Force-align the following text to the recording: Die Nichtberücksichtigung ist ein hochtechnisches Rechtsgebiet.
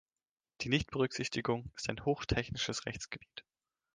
Die 0.61 0.69
Nichtberücksichtigung 0.69 1.71
ist 1.77 1.87
ein 1.87 2.03
hochtechnisches 2.03 2.87
Rechtsgebiet. 2.87 3.45